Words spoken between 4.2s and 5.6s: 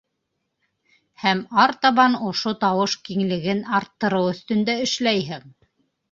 өҫтөндә эшләйһең.